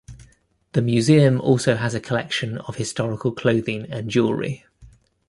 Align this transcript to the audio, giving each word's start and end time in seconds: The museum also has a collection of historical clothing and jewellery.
The 0.71 0.81
museum 0.81 1.39
also 1.39 1.75
has 1.75 1.93
a 1.93 1.99
collection 1.99 2.57
of 2.57 2.77
historical 2.77 3.31
clothing 3.31 3.85
and 3.91 4.09
jewellery. 4.09 4.65